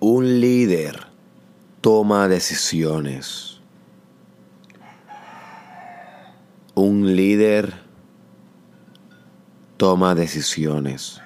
Un 0.00 0.40
líder 0.40 1.08
toma 1.80 2.28
decisiones. 2.28 3.60
Un 6.76 7.16
líder 7.16 7.74
toma 9.76 10.14
decisiones. 10.14 11.20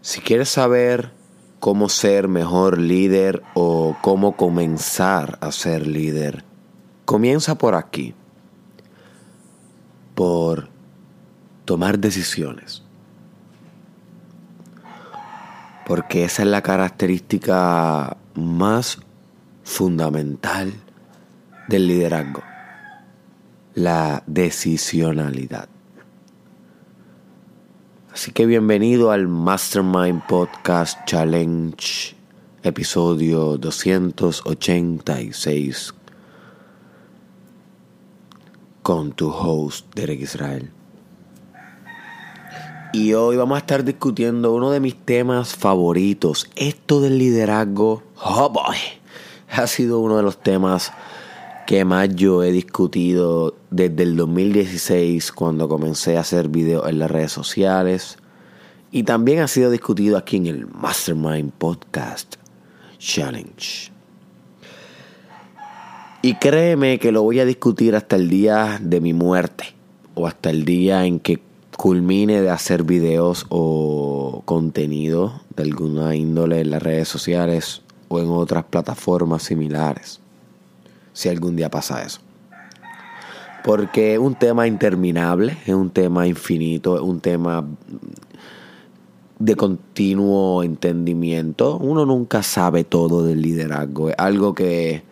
Si 0.00 0.22
quieres 0.22 0.48
saber 0.48 1.12
cómo 1.60 1.90
ser 1.90 2.28
mejor 2.28 2.78
líder 2.78 3.42
o 3.52 3.98
cómo 4.00 4.34
comenzar 4.34 5.36
a 5.42 5.52
ser 5.52 5.86
líder, 5.86 6.42
comienza 7.04 7.58
por 7.58 7.74
aquí, 7.74 8.14
por 10.14 10.70
tomar 11.66 11.98
decisiones. 11.98 12.87
Porque 15.88 16.24
esa 16.24 16.42
es 16.42 16.48
la 16.48 16.60
característica 16.60 18.18
más 18.34 18.98
fundamental 19.64 20.74
del 21.66 21.88
liderazgo, 21.88 22.42
la 23.74 24.22
decisionalidad. 24.26 25.70
Así 28.12 28.32
que 28.32 28.44
bienvenido 28.44 29.12
al 29.12 29.28
Mastermind 29.28 30.26
Podcast 30.26 30.98
Challenge, 31.06 32.14
episodio 32.62 33.56
286, 33.56 35.94
con 38.82 39.12
tu 39.12 39.30
host 39.30 39.86
Derek 39.94 40.20
Israel. 40.20 40.70
Y 42.98 43.14
hoy 43.14 43.36
vamos 43.36 43.54
a 43.54 43.60
estar 43.60 43.84
discutiendo 43.84 44.52
uno 44.52 44.72
de 44.72 44.80
mis 44.80 44.96
temas 44.96 45.54
favoritos, 45.54 46.50
esto 46.56 47.00
del 47.00 47.16
liderazgo. 47.16 48.02
Oh 48.20 48.50
boy, 48.50 48.76
ha 49.50 49.68
sido 49.68 50.00
uno 50.00 50.16
de 50.16 50.24
los 50.24 50.42
temas 50.42 50.90
que 51.68 51.84
más 51.84 52.12
yo 52.16 52.42
he 52.42 52.50
discutido 52.50 53.54
desde 53.70 54.02
el 54.02 54.16
2016 54.16 55.30
cuando 55.30 55.68
comencé 55.68 56.16
a 56.16 56.22
hacer 56.22 56.48
videos 56.48 56.88
en 56.88 56.98
las 56.98 57.08
redes 57.08 57.30
sociales 57.30 58.18
y 58.90 59.04
también 59.04 59.42
ha 59.42 59.46
sido 59.46 59.70
discutido 59.70 60.18
aquí 60.18 60.38
en 60.38 60.46
el 60.46 60.66
Mastermind 60.66 61.52
Podcast 61.52 62.34
Challenge. 62.98 63.92
Y 66.22 66.34
créeme 66.34 66.98
que 66.98 67.12
lo 67.12 67.22
voy 67.22 67.38
a 67.38 67.44
discutir 67.44 67.94
hasta 67.94 68.16
el 68.16 68.28
día 68.28 68.80
de 68.82 69.00
mi 69.00 69.12
muerte 69.12 69.66
o 70.16 70.26
hasta 70.26 70.50
el 70.50 70.64
día 70.64 71.06
en 71.06 71.20
que 71.20 71.47
culmine 71.78 72.42
de 72.42 72.50
hacer 72.50 72.82
videos 72.82 73.46
o 73.50 74.42
contenido 74.44 75.42
de 75.54 75.62
alguna 75.62 76.16
índole 76.16 76.60
en 76.60 76.72
las 76.72 76.82
redes 76.82 77.06
sociales 77.06 77.82
o 78.08 78.18
en 78.18 78.28
otras 78.30 78.64
plataformas 78.64 79.44
similares 79.44 80.20
si 81.12 81.28
algún 81.28 81.54
día 81.54 81.70
pasa 81.70 82.02
eso. 82.02 82.18
Porque 83.62 84.14
es 84.14 84.18
un 84.18 84.34
tema 84.34 84.66
interminable, 84.66 85.56
es 85.66 85.74
un 85.74 85.90
tema 85.90 86.26
infinito, 86.26 86.96
es 86.96 87.02
un 87.02 87.20
tema 87.20 87.64
de 89.38 89.54
continuo 89.54 90.64
entendimiento. 90.64 91.76
Uno 91.76 92.04
nunca 92.06 92.42
sabe 92.42 92.82
todo 92.82 93.24
del 93.24 93.40
liderazgo, 93.40 94.08
es 94.08 94.16
algo 94.18 94.52
que 94.52 95.04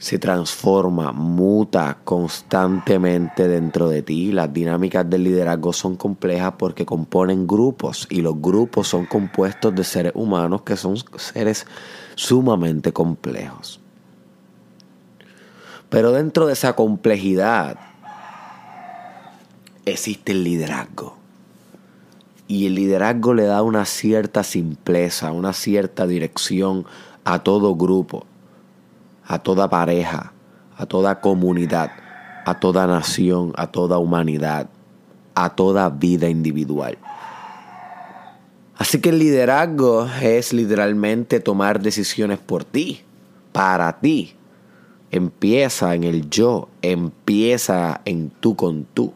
se 0.00 0.18
transforma, 0.18 1.12
muta 1.12 1.98
constantemente 2.04 3.46
dentro 3.46 3.90
de 3.90 4.00
ti. 4.00 4.32
Las 4.32 4.50
dinámicas 4.50 5.08
del 5.08 5.24
liderazgo 5.24 5.74
son 5.74 5.96
complejas 5.96 6.54
porque 6.58 6.86
componen 6.86 7.46
grupos 7.46 8.08
y 8.10 8.22
los 8.22 8.40
grupos 8.40 8.88
son 8.88 9.04
compuestos 9.04 9.74
de 9.74 9.84
seres 9.84 10.12
humanos 10.14 10.62
que 10.62 10.78
son 10.78 10.96
seres 11.16 11.66
sumamente 12.14 12.94
complejos. 12.94 13.78
Pero 15.90 16.12
dentro 16.12 16.46
de 16.46 16.54
esa 16.54 16.74
complejidad 16.74 17.76
existe 19.84 20.32
el 20.32 20.44
liderazgo. 20.44 21.18
Y 22.48 22.66
el 22.66 22.74
liderazgo 22.74 23.34
le 23.34 23.44
da 23.44 23.62
una 23.62 23.84
cierta 23.84 24.44
simpleza, 24.44 25.30
una 25.30 25.52
cierta 25.52 26.06
dirección 26.06 26.86
a 27.24 27.40
todo 27.40 27.76
grupo, 27.76 28.24
a 29.30 29.38
toda 29.38 29.70
pareja, 29.70 30.32
a 30.76 30.86
toda 30.86 31.20
comunidad, 31.20 31.92
a 32.44 32.58
toda 32.58 32.88
nación, 32.88 33.52
a 33.56 33.68
toda 33.68 33.96
humanidad, 33.96 34.68
a 35.36 35.50
toda 35.54 35.88
vida 35.88 36.28
individual. 36.28 36.98
Así 38.76 39.00
que 39.00 39.10
el 39.10 39.20
liderazgo 39.20 40.08
es 40.20 40.52
literalmente 40.52 41.38
tomar 41.38 41.80
decisiones 41.80 42.40
por 42.40 42.64
ti, 42.64 43.02
para 43.52 44.00
ti, 44.00 44.34
empieza 45.12 45.94
en 45.94 46.02
el 46.02 46.28
yo, 46.28 46.68
empieza 46.82 48.00
en 48.04 48.30
tú 48.30 48.56
con 48.56 48.84
tú. 48.84 49.12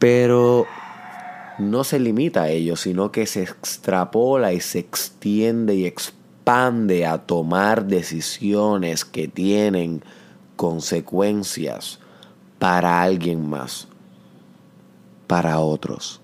Pero 0.00 0.66
no 1.60 1.84
se 1.84 2.00
limita 2.00 2.42
a 2.42 2.48
ello, 2.50 2.74
sino 2.74 3.12
que 3.12 3.24
se 3.26 3.44
extrapola 3.44 4.52
y 4.52 4.58
se 4.58 4.80
extiende 4.80 5.76
y 5.76 5.86
expande 5.86 6.17
a 6.48 7.18
tomar 7.26 7.84
decisiones 7.84 9.04
que 9.04 9.28
tienen 9.28 10.02
consecuencias 10.56 11.98
para 12.58 13.02
alguien 13.02 13.46
más, 13.46 13.86
para 15.26 15.60
otros. 15.60 16.22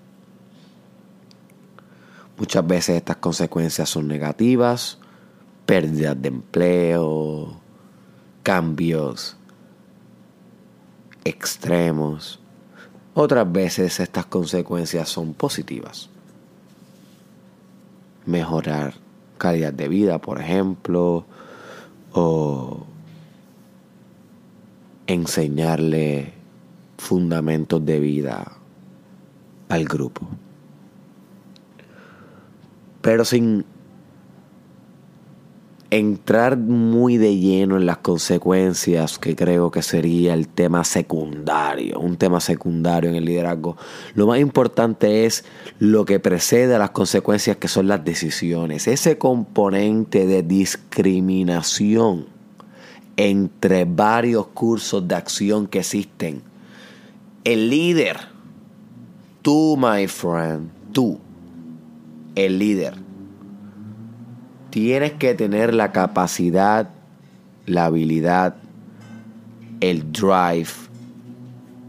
Muchas 2.39 2.65
veces 2.65 2.97
estas 2.97 3.17
consecuencias 3.17 3.87
son 3.87 4.07
negativas, 4.07 4.97
pérdidas 5.67 6.19
de 6.19 6.29
empleo, 6.29 7.61
cambios 8.41 9.37
extremos. 11.23 12.39
Otras 13.13 13.49
veces 13.51 13.99
estas 13.99 14.25
consecuencias 14.25 15.07
son 15.07 15.35
positivas. 15.35 16.09
Mejorar 18.25 19.04
calidad 19.37 19.73
de 19.73 19.87
vida, 19.87 20.19
por 20.19 20.39
ejemplo, 20.39 21.25
o 22.13 22.85
enseñarle 25.07 26.33
fundamentos 26.97 27.85
de 27.85 27.99
vida 27.99 28.51
al 29.69 29.85
grupo. 29.85 30.27
Pero 33.01 33.25
sin 33.25 33.65
entrar 35.91 36.57
muy 36.57 37.17
de 37.17 37.37
lleno 37.37 37.77
en 37.77 37.85
las 37.85 37.97
consecuencias, 37.97 39.19
que 39.19 39.35
creo 39.35 39.71
que 39.71 39.81
sería 39.81 40.33
el 40.33 40.47
tema 40.47 40.83
secundario, 40.83 41.99
un 41.99 42.17
tema 42.17 42.39
secundario 42.39 43.09
en 43.09 43.15
el 43.15 43.25
liderazgo. 43.25 43.77
Lo 44.13 44.27
más 44.27 44.39
importante 44.39 45.25
es 45.25 45.45
lo 45.79 46.05
que 46.05 46.19
precede 46.19 46.75
a 46.75 46.79
las 46.79 46.91
consecuencias, 46.91 47.57
que 47.57 47.67
son 47.67 47.87
las 47.87 48.03
decisiones. 48.03 48.87
Ese 48.87 49.17
componente 49.17 50.25
de 50.25 50.43
discriminación 50.43 52.27
entre 53.17 53.85
varios 53.85 54.47
cursos 54.47 55.07
de 55.07 55.15
acción 55.15 55.67
que 55.67 55.79
existen. 55.79 56.41
El 57.43 57.69
líder, 57.69 58.17
tú, 59.41 59.77
my 59.77 60.07
friend, 60.07 60.69
tú, 60.91 61.19
el 62.35 62.59
líder 62.59 63.04
tienes 64.75 65.13
que 65.13 65.33
tener 65.35 65.73
la 65.73 65.93
capacidad, 65.93 66.89
la 67.65 67.85
habilidad, 67.85 68.57
el 69.79 70.11
drive 70.11 70.67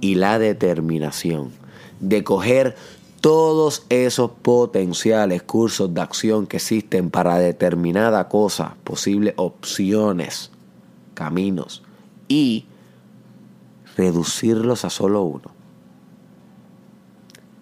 y 0.01 0.15
la 0.15 0.39
determinación 0.39 1.51
de 1.99 2.23
coger 2.23 2.77
todos 3.21 3.85
esos 3.89 4.31
potenciales 4.31 5.43
cursos 5.43 5.93
de 5.95 6.01
acción 6.01 6.47
que 6.47 6.59
existen 6.59 7.11
para 7.11 7.39
determinada 7.39 8.29
cosa, 8.29 8.77
posibles 8.85 9.35
opciones, 9.37 10.53
caminos, 11.15 11.83
y 12.29 12.67
reducirlos 13.97 14.85
a 14.85 14.91
solo 14.91 15.23
uno. 15.23 15.51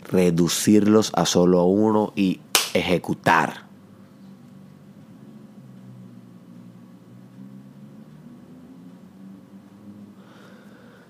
Reducirlos 0.06 1.12
a 1.17 1.25
solo 1.25 1.65
uno 1.65 2.12
y 2.15 2.43
ejecutar. 2.75 3.64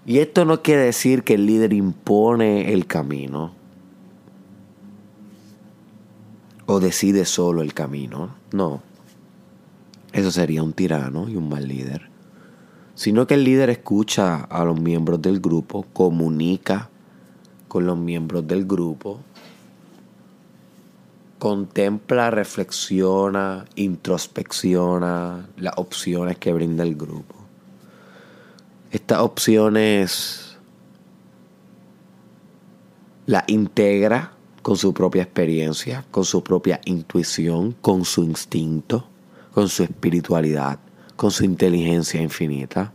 Y 0.06 0.18
esto 0.18 0.44
no 0.44 0.62
quiere 0.62 0.82
decir 0.82 1.24
que 1.24 1.34
el 1.34 1.46
líder 1.46 1.72
impone 1.72 2.72
el 2.72 2.86
camino 2.86 3.52
o 6.66 6.80
decide 6.80 7.24
solo 7.24 7.62
el 7.62 7.74
camino. 7.74 8.34
No. 8.52 8.82
Eso 10.12 10.30
sería 10.30 10.62
un 10.62 10.72
tirano 10.72 11.28
y 11.28 11.36
un 11.36 11.48
mal 11.48 11.66
líder. 11.66 12.08
Sino 12.94 13.26
que 13.26 13.34
el 13.34 13.44
líder 13.44 13.70
escucha 13.70 14.36
a 14.36 14.64
los 14.64 14.80
miembros 14.80 15.20
del 15.20 15.40
grupo, 15.40 15.84
comunica 15.92 16.90
con 17.68 17.86
los 17.86 17.98
miembros 17.98 18.46
del 18.46 18.66
grupo 18.66 19.20
contempla, 21.44 22.30
reflexiona, 22.30 23.66
introspecciona 23.74 25.46
las 25.58 25.74
opciones 25.76 26.38
que 26.38 26.54
brinda 26.54 26.84
el 26.84 26.94
grupo. 26.94 27.34
Estas 28.94 29.18
opciones 29.18 30.56
las 33.26 33.42
integra 33.48 34.34
con 34.62 34.76
su 34.76 34.94
propia 34.94 35.24
experiencia, 35.24 36.04
con 36.12 36.24
su 36.24 36.44
propia 36.44 36.80
intuición, 36.84 37.72
con 37.80 38.04
su 38.04 38.22
instinto, 38.22 39.08
con 39.52 39.68
su 39.68 39.82
espiritualidad, 39.82 40.78
con 41.16 41.32
su 41.32 41.44
inteligencia 41.44 42.22
infinita. 42.22 42.92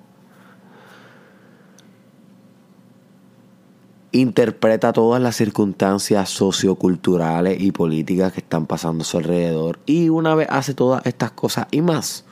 interpreta 4.12 4.94
todas 4.94 5.22
las 5.22 5.36
circunstancias 5.36 6.30
socioculturales 6.30 7.62
y 7.62 7.72
políticas 7.72 8.34
que 8.34 8.40
están 8.40 8.66
pasando 8.66 9.04
a 9.04 9.06
su 9.06 9.18
alrededor 9.18 9.80
y 9.86 10.10
una 10.10 10.34
vez 10.34 10.48
hace 10.50 10.74
todas 10.74 11.06
estas 11.06 11.32
cosas 11.32 11.68
y 11.70 11.82
más, 11.82 12.26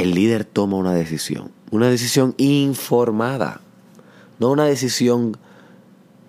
el 0.00 0.14
líder 0.14 0.46
toma 0.46 0.78
una 0.78 0.94
decisión, 0.94 1.50
una 1.70 1.88
decisión 1.88 2.34
informada, 2.38 3.60
no 4.38 4.50
una 4.50 4.64
decisión 4.64 5.36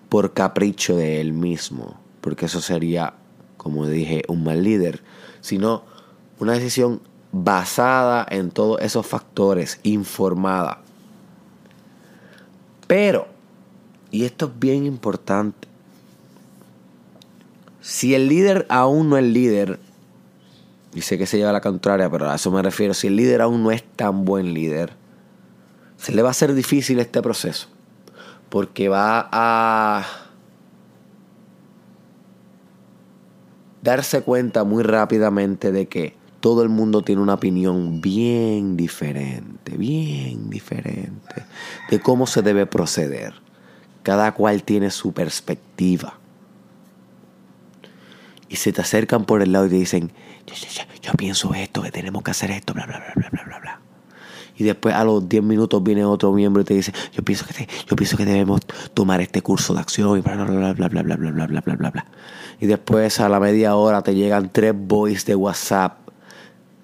por 0.09 0.33
capricho 0.33 0.97
de 0.97 1.21
él 1.21 1.31
mismo, 1.31 1.97
porque 2.19 2.47
eso 2.47 2.59
sería, 2.59 3.13
como 3.55 3.87
dije, 3.87 4.23
un 4.27 4.43
mal 4.43 4.61
líder, 4.61 5.01
sino 5.39 5.83
una 6.39 6.51
decisión 6.53 7.01
basada 7.31 8.27
en 8.29 8.51
todos 8.51 8.81
esos 8.81 9.07
factores, 9.07 9.79
informada. 9.83 10.81
Pero, 12.87 13.29
y 14.11 14.25
esto 14.25 14.47
es 14.47 14.59
bien 14.59 14.85
importante, 14.85 15.69
si 17.79 18.15
el 18.15 18.27
líder 18.27 18.65
aún 18.69 19.09
no 19.09 19.17
es 19.17 19.23
líder, 19.23 19.79
sé 20.99 21.17
que 21.17 21.25
se 21.25 21.37
lleva 21.37 21.53
la 21.53 21.61
contraria, 21.61 22.09
pero 22.09 22.29
a 22.29 22.35
eso 22.35 22.51
me 22.51 22.61
refiero, 22.61 22.93
si 22.93 23.07
el 23.07 23.15
líder 23.15 23.41
aún 23.41 23.63
no 23.63 23.71
es 23.71 23.83
tan 23.95 24.25
buen 24.25 24.53
líder, 24.53 24.93
se 25.95 26.11
le 26.11 26.21
va 26.21 26.27
a 26.27 26.31
hacer 26.31 26.53
difícil 26.53 26.99
este 26.99 27.21
proceso, 27.21 27.69
porque 28.49 28.89
va 28.89 29.29
a 29.31 30.05
darse 33.81 34.21
cuenta 34.21 34.65
muy 34.65 34.83
rápidamente 34.83 35.71
de 35.71 35.87
que 35.87 36.15
todo 36.41 36.63
el 36.63 36.69
mundo 36.69 37.03
tiene 37.03 37.21
una 37.21 37.35
opinión 37.35 38.01
bien 38.01 38.75
diferente, 38.75 39.77
bien 39.77 40.49
diferente 40.49 41.45
de 41.89 41.99
cómo 42.01 42.27
se 42.27 42.41
debe 42.41 42.65
proceder. 42.65 43.35
Cada 44.03 44.31
cual 44.33 44.63
tiene 44.63 44.89
su 44.89 45.13
perspectiva. 45.13 46.20
Y 48.51 48.57
se 48.57 48.73
te 48.73 48.81
acercan 48.81 49.23
por 49.23 49.41
el 49.41 49.53
lado 49.53 49.67
y 49.67 49.69
te 49.69 49.75
dicen, 49.75 50.11
yo, 51.01 51.13
pienso 51.13 51.53
esto, 51.53 51.81
que 51.83 51.89
tenemos 51.89 52.21
que 52.21 52.31
hacer 52.31 52.51
esto, 52.51 52.73
bla, 52.73 52.85
bla, 52.85 52.97
bla, 52.99 53.13
bla, 53.15 53.29
bla, 53.31 53.43
bla, 53.45 53.59
bla. 53.59 53.81
Y 54.57 54.65
después 54.65 54.93
a 54.93 55.05
los 55.05 55.29
10 55.29 55.41
minutos 55.41 55.81
viene 55.81 56.03
otro 56.03 56.33
miembro 56.33 56.61
y 56.61 56.65
te 56.65 56.73
dice, 56.73 56.93
yo 57.13 57.23
pienso 57.23 57.45
que, 57.45 57.65
yo 57.87 57.95
pienso 57.95 58.17
que 58.17 58.25
debemos 58.25 58.59
tomar 58.93 59.21
este 59.21 59.41
curso 59.41 59.73
de 59.73 59.79
acción 59.79 60.19
y 60.19 60.21
bla, 60.21 60.35
bla, 60.35 60.73
bla, 60.73 60.73
bla, 60.73 60.87
bla, 60.89 61.01
bla, 61.01 61.15
bla, 61.15 61.31
bla, 61.31 61.47
bla, 61.47 61.61
bla, 61.61 61.75
bla, 61.77 61.89
bla. 61.91 62.05
Y 62.59 62.65
después 62.65 63.21
a 63.21 63.29
la 63.29 63.39
media 63.39 63.75
hora 63.75 64.01
te 64.01 64.15
llegan 64.15 64.49
tres 64.51 64.73
boys 64.75 65.25
de 65.25 65.35
WhatsApp 65.35 65.99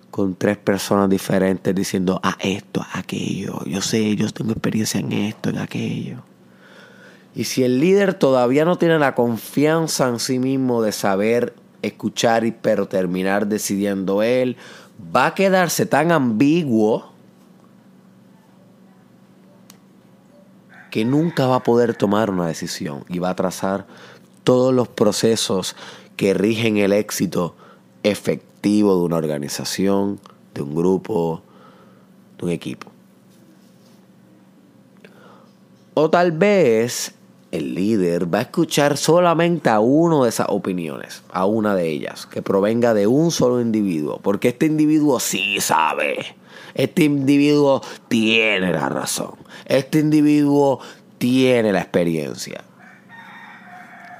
con 0.10 0.36
tres 0.36 0.58
personas 0.58 1.10
diferentes 1.10 1.76
diciendo 1.76 2.22
a 2.24 2.38
esto, 2.40 2.82
a 2.82 3.00
aquello. 3.00 3.66
Yo 3.66 3.82
sé, 3.82 4.16
yo 4.16 4.30
tengo 4.30 4.54
experiencia 4.54 5.02
en 5.02 5.12
esto, 5.12 5.50
en 5.50 5.58
aquello. 5.58 6.24
Y 7.38 7.44
si 7.44 7.64
el 7.64 7.80
líder 7.80 8.16
todavía 8.16 8.66
no 8.66 8.80
tiene 8.80 8.98
la 8.98 9.14
confianza 9.14 10.08
en 10.08 10.20
sí 10.20 10.40
mismo 10.40 10.82
de 10.82 10.92
saber 10.92 11.54
escuchar 11.84 12.46
y 12.46 12.52
pero 12.52 12.88
terminar 12.88 13.46
decidiendo 13.46 14.24
él, 14.24 14.58
va 15.16 15.28
a 15.28 15.36
quedarse 15.36 15.86
tan 15.86 16.12
ambiguo 16.12 17.12
que 20.90 21.06
nunca 21.06 21.46
va 21.46 21.58
a 21.58 21.64
poder 21.64 21.94
tomar 21.94 22.32
una 22.32 22.48
decisión 22.48 23.06
y 23.08 23.20
va 23.20 23.30
a 23.30 23.36
trazar 23.36 23.86
todos 24.44 24.74
los 24.74 24.88
procesos 24.88 25.76
que 26.16 26.34
rigen 26.34 26.78
el 26.78 26.92
éxito 26.92 27.56
efectivo 28.02 28.98
de 28.98 29.04
una 29.04 29.18
organización, 29.18 30.20
de 30.56 30.64
un 30.64 30.74
grupo, 30.74 31.44
de 32.40 32.46
un 32.46 32.52
equipo. 32.52 32.88
O 35.94 36.10
tal 36.10 36.32
vez 36.32 37.14
el 37.52 37.76
líder 37.76 38.34
va 38.34 38.40
a 38.40 38.44
escuchar 38.44 38.98
solamente 38.98 39.70
a 39.70 39.80
uno 39.80 40.24
de 40.24 40.30
esas 40.30 40.48
opiniones, 40.50 41.24
a 41.32 41.46
una 41.46 41.76
de 41.76 41.88
ellas, 41.90 42.26
que 42.26 42.42
provenga 42.42 42.94
de 42.94 43.08
un 43.08 43.32
solo 43.32 43.62
individuo, 43.62 44.20
porque 44.22 44.50
este 44.50 44.66
individuo 44.66 45.20
sí 45.20 45.60
sabe, 45.62 46.36
este 46.74 47.06
individuo 47.06 47.82
tiene 48.08 48.72
la 48.72 48.90
razón, 48.90 49.36
este 49.66 50.00
individuo 50.00 50.80
tiene 51.18 51.72
la 51.72 51.82
experiencia. 51.82 52.64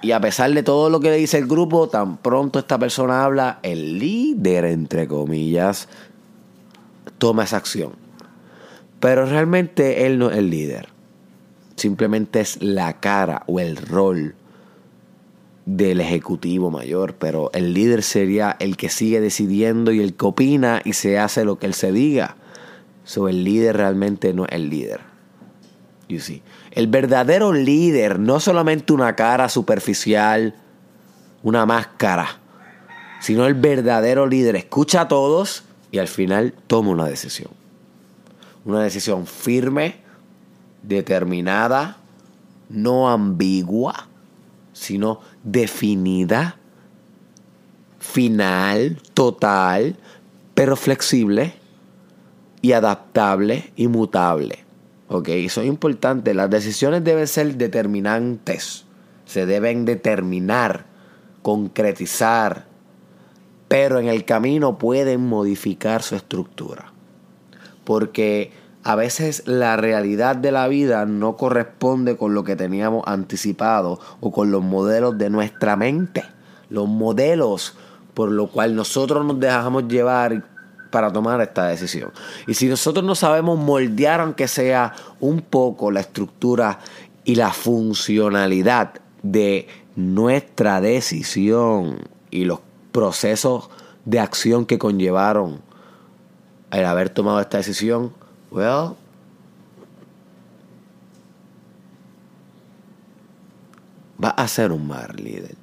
Y 0.02 0.12
a 0.12 0.22
pesar 0.22 0.54
de 0.54 0.64
todo 0.64 0.90
lo 0.90 1.00
que 1.00 1.10
le 1.10 1.18
dice 1.18 1.38
el 1.38 1.48
grupo, 1.48 1.90
tan 1.90 2.18
pronto 2.18 2.60
esta 2.60 2.78
persona 2.78 3.26
habla, 3.26 3.60
el 3.64 3.98
líder, 4.00 4.66
entre 4.66 5.08
comillas, 5.08 5.90
toma 7.18 7.44
esa 7.44 7.58
acción. 7.58 7.94
Pero 9.00 9.26
realmente 9.26 10.06
él 10.06 10.20
no 10.20 10.30
es 10.30 10.38
el 10.38 10.50
líder. 10.50 10.97
Simplemente 11.78 12.42
es 12.42 12.62
la 12.62 13.00
cara 13.00 13.44
o 13.48 13.60
el 13.60 13.78
rol 13.78 14.36
del 15.66 16.02
ejecutivo 16.02 16.72
mayor. 16.72 17.14
Pero 17.16 17.52
el 17.54 17.74
líder 17.74 18.04
sería 18.04 18.58
el 18.60 18.76
que 18.76 18.90
sigue 18.90 19.22
decidiendo 19.22 19.92
y 19.92 20.02
el 20.02 20.16
que 20.16 20.26
opina 20.26 20.82
y 20.84 20.94
se 20.94 21.20
hace 21.20 21.46
lo 21.46 21.60
que 21.60 21.68
él 21.68 21.74
se 21.74 21.92
diga. 21.92 22.36
So, 23.06 23.30
el 23.30 23.44
líder 23.44 23.78
realmente 23.78 24.34
no 24.34 24.46
es 24.46 24.52
el 24.52 24.70
líder. 24.70 25.02
You 26.10 26.20
see. 26.20 26.42
El 26.72 26.88
verdadero 26.88 27.54
líder, 27.54 28.20
no 28.20 28.40
solamente 28.40 28.92
una 28.92 29.16
cara 29.16 29.48
superficial, 29.48 30.56
una 31.44 31.66
máscara, 31.66 32.40
sino 33.20 33.46
el 33.46 33.54
verdadero 33.54 34.26
líder 34.28 34.56
escucha 34.56 35.02
a 35.02 35.08
todos 35.08 35.64
y 35.92 36.00
al 36.00 36.08
final 36.08 36.54
toma 36.68 36.90
una 36.90 37.06
decisión. 37.06 37.52
Una 38.66 38.82
decisión 38.82 39.26
firme, 39.26 40.07
determinada, 40.84 41.98
no 42.70 43.10
ambigua, 43.10 44.08
sino 44.74 45.22
definida, 45.44 46.58
final, 48.00 49.02
total, 49.14 49.98
pero 50.54 50.76
flexible 50.76 51.54
y 52.62 52.72
adaptable 52.74 53.72
y 53.76 53.88
mutable. 53.88 54.66
Ok, 55.10 55.30
eso 55.30 55.62
es 55.62 55.68
importante. 55.68 56.34
Las 56.34 56.50
decisiones 56.50 57.04
deben 57.04 57.28
ser 57.28 57.56
determinantes. 57.56 58.86
Se 59.26 59.46
deben 59.46 59.86
determinar, 59.86 60.86
concretizar. 61.42 62.66
Pero 63.68 64.00
en 64.00 64.08
el 64.08 64.26
camino 64.26 64.78
pueden 64.78 65.26
modificar 65.28 66.04
su 66.04 66.16
estructura. 66.16 66.92
Porque 67.86 68.52
a 68.88 68.96
veces 68.96 69.44
la 69.46 69.76
realidad 69.76 70.38
de 70.38 70.50
la 70.50 70.70
vida 70.70 71.06
no 71.06 71.36
corresponde 71.36 72.16
con 72.16 72.34
lo 72.34 72.46
que 72.46 72.56
teníamos 72.56 73.04
anticipado 73.06 74.00
o 74.22 74.32
con 74.32 74.50
los 74.50 74.64
modelos 74.64 75.18
de 75.18 75.30
nuestra 75.30 75.76
mente. 75.76 76.24
Los 76.70 76.88
modelos 76.88 77.76
por 78.14 78.32
lo 78.32 78.48
cual 78.48 78.78
nosotros 78.78 79.26
nos 79.26 79.42
dejamos 79.42 79.90
llevar 79.90 80.42
para 80.90 81.12
tomar 81.12 81.42
esta 81.42 81.68
decisión. 81.68 82.14
Y 82.48 82.54
si 82.54 82.70
nosotros 82.70 83.04
no 83.04 83.14
sabemos 83.14 83.60
moldear, 83.60 84.22
aunque 84.22 84.48
sea 84.48 84.94
un 85.20 85.42
poco, 85.42 85.92
la 85.92 86.00
estructura 86.00 86.80
y 87.26 87.36
la 87.36 87.52
funcionalidad 87.52 88.94
de 89.22 89.68
nuestra 89.98 90.80
decisión 90.80 92.08
y 92.32 92.46
los 92.46 92.60
procesos 92.94 93.70
de 94.06 94.22
acción 94.22 94.66
que 94.66 94.80
conllevaron 94.80 95.60
el 96.72 96.86
haber 96.86 97.10
tomado 97.10 97.42
esta 97.42 97.58
decisión, 97.58 98.14
well, 98.52 98.96
va 104.24 104.30
a 104.30 104.48
ser 104.48 104.72
un 104.72 104.88
mal 104.88 105.16
líder. 105.16 105.56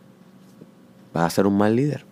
Va 1.17 1.26
a 1.26 1.31
ser 1.31 1.47
un 1.47 1.57
mal 1.57 1.76
líder 1.76 2.05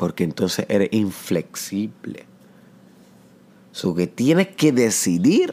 porque 0.00 0.24
entonces 0.24 0.64
eres 0.70 0.88
inflexible. 0.92 2.24
So 3.70 3.94
que 3.94 4.06
tienes 4.06 4.48
que 4.48 4.72
decidir 4.72 5.52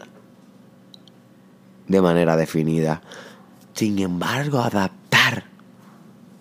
de 1.85 2.01
manera 2.01 2.37
definida. 2.37 3.01
Sin 3.73 3.99
embargo, 3.99 4.59
adaptar 4.59 5.43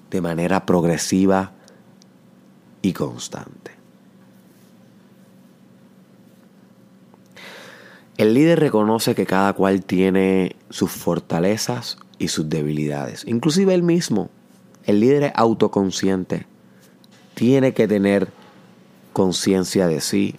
de 0.09 0.21
manera 0.21 0.65
progresiva 0.65 1.51
y 2.81 2.93
constante. 2.93 3.76
El 8.17 8.33
líder 8.33 8.61
reconoce 8.61 9.15
que 9.15 9.27
cada 9.27 9.53
cual 9.53 9.85
tiene 9.85 10.57
sus 10.71 10.91
fortalezas 10.91 11.99
y 12.19 12.29
sus 12.29 12.49
debilidades. 12.49 13.25
Inclusive 13.27 13.75
él 13.75 13.83
mismo, 13.83 14.31
el 14.85 15.01
líder 15.01 15.25
es 15.25 15.33
autoconsciente, 15.35 16.47
tiene 17.35 17.75
que 17.75 17.87
tener 17.87 18.29
conciencia 19.13 19.87
de 19.87 20.01
sí, 20.01 20.37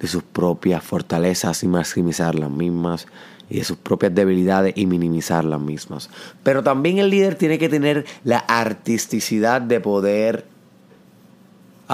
de 0.00 0.08
sus 0.08 0.22
propias 0.22 0.82
fortalezas 0.82 1.62
y 1.62 1.68
maximizar 1.68 2.34
las 2.34 2.50
mismas, 2.50 3.06
y 3.50 3.58
de 3.58 3.64
sus 3.64 3.76
propias 3.76 4.14
debilidades 4.14 4.72
y 4.76 4.86
minimizar 4.86 5.44
las 5.44 5.60
mismas. 5.60 6.08
Pero 6.42 6.62
también 6.62 6.98
el 6.98 7.10
líder 7.10 7.34
tiene 7.34 7.58
que 7.58 7.68
tener 7.68 8.06
la 8.24 8.38
artisticidad 8.38 9.60
de 9.60 9.80
poder 9.80 10.46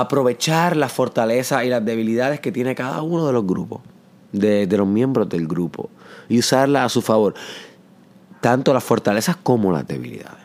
aprovechar 0.01 0.77
las 0.77 0.93
fortalezas 0.93 1.65
y 1.65 1.69
las 1.69 1.85
debilidades 1.85 2.39
que 2.39 2.53
tiene 2.53 2.77
cada 2.77 3.03
uno 3.03 3.27
de 3.27 3.33
los 3.33 3.45
grupos, 3.45 3.81
de, 4.33 4.67
los 4.69 4.87
miembros 4.87 5.29
del 5.29 5.49
grupo, 5.49 5.91
y 6.29 6.39
usarlas 6.39 6.87
a 6.87 6.89
su 6.89 7.03
favor, 7.03 7.35
tanto 8.41 8.73
las 8.73 8.85
fortalezas 8.85 9.37
como 9.37 9.73
las 9.73 9.89
debilidades. 9.89 10.39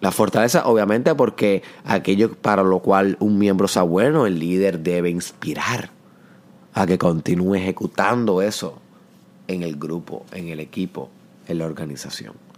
La 0.00 0.10
fortaleza, 0.10 0.66
obviamente, 0.66 1.14
porque 1.14 1.62
aquello 1.84 2.32
para 2.32 2.64
lo 2.64 2.80
cual 2.80 3.16
un 3.20 3.38
miembro 3.38 3.68
sea 3.68 3.82
bueno, 3.82 4.26
el 4.26 4.38
líder 4.38 4.80
debe 4.80 5.10
inspirar 5.10 5.90
a 6.74 6.86
que 6.86 6.98
continúe 6.98 7.56
ejecutando 7.56 8.42
eso 8.42 8.78
en 9.46 9.62
el 9.62 9.76
grupo, 9.76 10.24
en 10.32 10.48
el 10.48 10.58
equipo, 10.58 11.10
en 11.46 11.58
la 11.58 11.66
organización. 11.66 12.49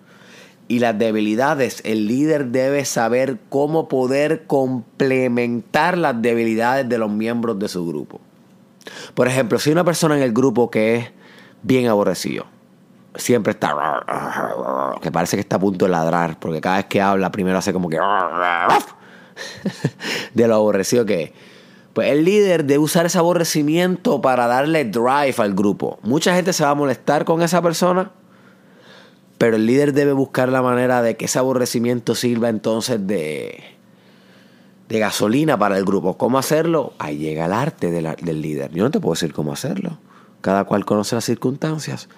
Y 0.69 0.79
las 0.79 0.99
debilidades, 0.99 1.83
el 1.85 2.07
líder 2.07 2.47
debe 2.47 2.85
saber 2.85 3.39
cómo 3.49 3.89
poder 3.89 4.47
complementar 4.47 5.99
las 5.99 6.21
debilidades 6.23 6.89
de 6.89 6.99
los 6.99 7.11
miembros 7.11 7.59
de 7.59 7.69
su 7.69 7.87
grupo. 7.87 8.21
Por 9.15 9.29
ejemplo, 9.29 9.59
si 9.59 9.71
hay 9.71 9.73
una 9.73 9.85
persona 9.85 10.17
en 10.17 10.23
el 10.23 10.33
grupo 10.33 10.71
que 10.71 10.97
es 10.97 11.11
bien 11.63 11.89
aborrecido, 11.89 12.47
siempre 13.15 13.53
está 13.53 13.75
que 15.03 15.13
parece 15.13 15.37
que 15.37 15.43
está 15.43 15.57
a 15.57 15.61
punto 15.61 15.85
de 15.85 15.91
ladrar, 15.91 16.39
porque 16.39 16.61
cada 16.61 16.77
vez 16.77 16.87
que 16.87 17.01
habla 17.01 17.31
primero 17.31 17.59
hace 17.59 17.73
como 17.73 17.89
que 17.89 17.99
de 20.35 20.49
lo 20.49 20.55
aborrecido 20.55 21.05
que 21.05 21.23
es 21.23 21.33
pues 21.93 22.11
el 22.11 22.25
líder 22.25 22.65
debe 22.65 22.79
usar 22.79 23.07
ese 23.07 23.19
aborrecimiento 23.19 24.21
para 24.21 24.47
darle 24.47 24.85
drive 24.85 25.35
al 25.39 25.55
grupo. 25.55 25.99
Mucha 26.03 26.35
gente 26.35 26.53
se 26.53 26.65
va 26.65 26.71
a 26.71 26.75
molestar 26.75 27.25
con 27.25 27.43
esa 27.43 27.61
persona, 27.61 28.11
pero 29.43 29.57
el 29.57 29.67
líder 29.67 29.93
debe 29.93 30.13
buscar 30.13 30.51
la 30.51 30.63
manera 30.63 31.03
de 31.03 31.17
que 31.17 31.25
ese 31.25 31.37
aborrecimiento 31.37 32.15
sirva 32.15 32.49
entonces 32.49 33.05
de, 33.09 33.61
de 34.89 34.99
gasolina 35.01 35.59
para 35.59 35.77
el 35.77 35.85
grupo. 35.85 36.17
¿Cómo 36.17 36.39
hacerlo? 36.39 36.93
Ahí 37.01 37.19
llega 37.19 37.47
el 37.47 37.53
arte 37.53 37.91
del 37.91 38.41
líder. 38.41 38.71
Yo 38.71 38.85
no 38.85 38.93
te 38.93 39.01
puedo 39.01 39.15
decir 39.15 39.33
cómo 39.33 39.53
hacerlo. 39.53 39.99
Cada 40.43 40.63
cual 40.63 40.85
conoce 40.85 41.17
las 41.17 41.25
circunstancias. 41.25 42.09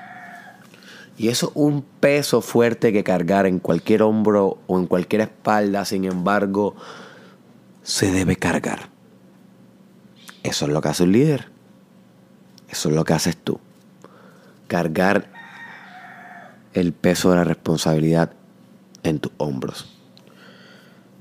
Y 1.18 1.30
eso 1.30 1.48
es 1.48 1.52
un 1.56 1.82
peso 2.00 2.42
fuerte 2.42 2.92
que 2.92 3.04
cargar 3.04 3.46
en 3.46 3.60
cualquier 3.60 4.04
hombro 4.04 4.58
o 4.68 4.80
en 4.80 4.86
cualquier 4.86 5.22
espalda, 5.22 5.86
sin 5.86 6.06
embargo, 6.06 6.76
se 7.84 8.12
debe 8.12 8.36
cargar. 8.36 8.90
Eso 10.44 10.66
es 10.66 10.72
lo 10.72 10.82
que 10.82 10.90
hace 10.90 11.04
un 11.04 11.14
líder. 11.14 11.48
Eso 12.70 12.90
es 12.90 12.96
lo 12.96 13.06
que 13.06 13.14
haces 13.14 13.38
tú. 13.38 13.60
Cargar 14.68 15.32
el 16.74 16.92
peso 16.92 17.30
de 17.30 17.38
la 17.38 17.44
responsabilidad 17.46 18.32
en 19.04 19.20
tus 19.20 19.32
hombros. 19.38 19.98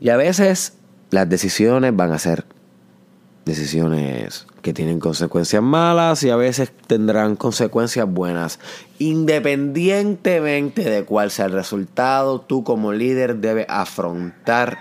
Y 0.01 0.09
a 0.09 0.17
veces 0.17 0.75
las 1.11 1.29
decisiones 1.29 1.95
van 1.95 2.13
a 2.13 2.19
ser 2.19 2.45
decisiones 3.45 4.47
que 4.65 4.73
tienen 4.73 4.99
consecuencias 4.99 5.63
malas 5.63 6.23
y 6.23 6.31
a 6.31 6.37
veces 6.37 6.73
tendrán 6.87 7.37
consecuencias 7.37 8.09
buenas. 8.09 8.59
Independientemente 8.99 10.89
de 10.89 11.05
cuál 11.05 11.31
sea 11.31 11.45
el 11.45 11.53
resultado, 11.53 12.41
tú 12.41 12.65
como 12.65 12.95
líder 12.95 13.37
debes 13.37 13.67
afrontar 13.69 14.79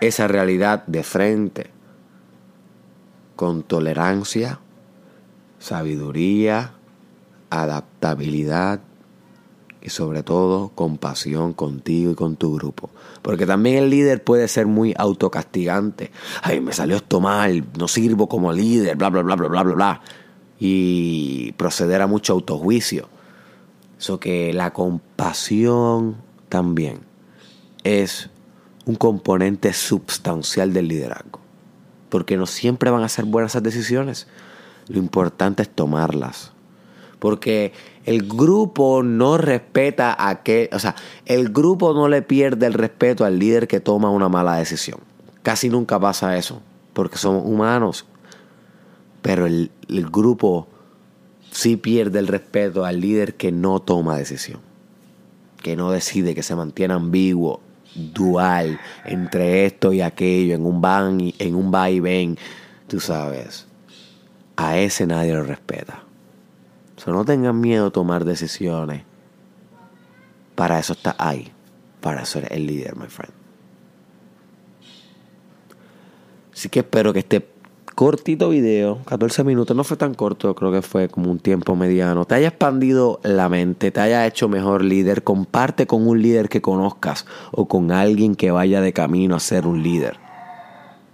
esa 0.00 0.28
realidad 0.28 0.84
de 0.86 1.02
frente 1.02 1.66
con 3.34 3.64
tolerancia, 3.64 4.60
sabiduría, 5.58 6.74
adaptabilidad 7.50 8.78
y 9.88 9.90
sobre 9.90 10.22
todo 10.22 10.68
compasión 10.74 11.54
contigo 11.54 12.12
y 12.12 12.14
con 12.14 12.36
tu 12.36 12.54
grupo. 12.54 12.90
Porque 13.22 13.46
también 13.46 13.76
el 13.76 13.90
líder 13.90 14.22
puede 14.22 14.46
ser 14.46 14.66
muy 14.66 14.94
autocastigante. 14.96 16.12
Ay, 16.42 16.60
me 16.60 16.74
salió 16.74 16.96
esto 16.96 17.20
mal, 17.20 17.64
no 17.78 17.88
sirvo 17.88 18.28
como 18.28 18.52
líder, 18.52 18.96
bla, 18.96 19.08
bla, 19.08 19.22
bla, 19.22 19.34
bla, 19.34 19.48
bla, 19.48 19.62
bla, 19.62 19.74
bla. 19.74 20.00
Y 20.60 21.52
proceder 21.52 22.02
a 22.02 22.06
mucho 22.06 22.34
autojuicio. 22.34 23.08
Eso 23.98 24.20
que 24.20 24.52
la 24.52 24.74
compasión 24.74 26.16
también 26.50 27.00
es 27.82 28.28
un 28.84 28.94
componente 28.94 29.72
sustancial 29.72 30.74
del 30.74 30.88
liderazgo. 30.88 31.40
Porque 32.10 32.36
no 32.36 32.44
siempre 32.44 32.90
van 32.90 33.04
a 33.04 33.08
ser 33.08 33.24
buenas 33.24 33.52
esas 33.52 33.62
decisiones. 33.62 34.26
Lo 34.88 34.98
importante 34.98 35.62
es 35.62 35.70
tomarlas. 35.70 36.52
Porque 37.18 37.72
el 38.04 38.26
grupo 38.26 39.02
no 39.02 39.38
respeta 39.38 40.16
a 40.18 40.42
que, 40.42 40.70
o 40.72 40.78
sea, 40.78 40.94
el 41.26 41.50
grupo 41.50 41.92
no 41.92 42.08
le 42.08 42.22
pierde 42.22 42.66
el 42.66 42.74
respeto 42.74 43.24
al 43.24 43.38
líder 43.38 43.68
que 43.68 43.80
toma 43.80 44.10
una 44.10 44.28
mala 44.28 44.56
decisión. 44.56 45.00
Casi 45.42 45.68
nunca 45.68 45.98
pasa 45.98 46.36
eso, 46.36 46.62
porque 46.92 47.18
somos 47.18 47.44
humanos. 47.44 48.06
Pero 49.20 49.46
el, 49.46 49.70
grupo 49.88 50.68
sí 51.50 51.76
pierde 51.76 52.20
el 52.20 52.28
respeto 52.28 52.84
al 52.84 53.00
líder 53.00 53.34
que 53.34 53.50
no 53.50 53.80
toma 53.80 54.16
decisión, 54.16 54.60
que 55.60 55.76
no 55.76 55.90
decide, 55.90 56.34
que 56.34 56.42
se 56.42 56.54
mantiene 56.54 56.94
ambiguo, 56.94 57.60
dual 57.94 58.78
entre 59.04 59.66
esto 59.66 59.92
y 59.92 60.02
aquello, 60.02 60.54
en 60.54 60.64
un 60.64 60.80
van, 60.80 61.32
en 61.38 61.54
un 61.56 61.74
va 61.74 61.90
y 61.90 61.98
ven, 61.98 62.38
tú 62.86 63.00
sabes. 63.00 63.66
A 64.56 64.78
ese 64.78 65.06
nadie 65.06 65.34
lo 65.34 65.42
respeta 65.42 66.07
no 67.06 67.24
tengan 67.24 67.60
miedo 67.60 67.86
a 67.86 67.90
tomar 67.90 68.24
decisiones. 68.24 69.02
Para 70.54 70.78
eso 70.78 70.92
está 70.92 71.14
ahí. 71.18 71.52
Para 72.00 72.24
ser 72.24 72.52
el 72.52 72.66
líder, 72.66 72.96
my 72.96 73.06
friend. 73.06 73.32
Así 76.52 76.68
que 76.68 76.80
espero 76.80 77.12
que 77.12 77.20
este 77.20 77.48
cortito 77.94 78.48
video, 78.48 78.98
14 79.04 79.44
minutos, 79.44 79.76
no 79.76 79.84
fue 79.84 79.96
tan 79.96 80.14
corto, 80.14 80.54
creo 80.54 80.72
que 80.72 80.82
fue 80.82 81.08
como 81.08 81.30
un 81.30 81.38
tiempo 81.38 81.76
mediano, 81.76 82.24
te 82.24 82.36
haya 82.36 82.48
expandido 82.48 83.20
la 83.22 83.48
mente, 83.48 83.90
te 83.90 84.00
haya 84.00 84.26
hecho 84.26 84.48
mejor 84.48 84.84
líder. 84.84 85.22
Comparte 85.22 85.86
con 85.86 86.06
un 86.06 86.20
líder 86.20 86.48
que 86.48 86.60
conozcas 86.60 87.26
o 87.52 87.68
con 87.68 87.92
alguien 87.92 88.34
que 88.34 88.50
vaya 88.50 88.80
de 88.80 88.92
camino 88.92 89.36
a 89.36 89.40
ser 89.40 89.66
un 89.66 89.82
líder. 89.82 90.18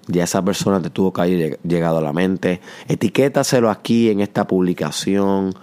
Ya 0.06 0.24
esa 0.24 0.42
persona 0.42 0.80
te 0.82 0.90
tuvo 0.90 1.12
que 1.12 1.22
haber 1.22 1.58
llegado 1.60 1.98
a 1.98 2.02
la 2.02 2.12
mente. 2.12 2.60
Etiquétaselo 2.88 3.70
aquí 3.70 4.10
en 4.10 4.20
esta 4.20 4.46
publicación 4.46 5.54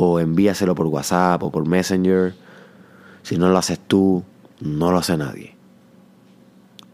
o 0.00 0.20
envíaselo 0.20 0.76
por 0.76 0.86
WhatsApp 0.86 1.42
o 1.42 1.50
por 1.50 1.66
Messenger. 1.66 2.32
Si 3.22 3.36
no 3.36 3.48
lo 3.48 3.58
haces 3.58 3.80
tú, 3.80 4.22
no 4.60 4.92
lo 4.92 4.98
hace 4.98 5.16
nadie. 5.16 5.56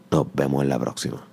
Nos 0.09 0.25
vemos 0.33 0.63
en 0.63 0.69
la 0.69 0.79
próxima. 0.79 1.23